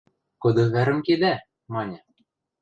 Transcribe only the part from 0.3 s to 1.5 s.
–«Кыды вӓрӹм кедӓ?»–